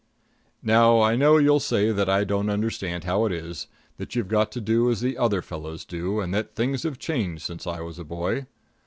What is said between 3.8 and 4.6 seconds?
that you've got to